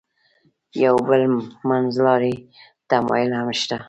[0.85, 1.21] یو بل
[1.69, 2.33] منځلاری
[2.89, 3.77] تمایل هم شته.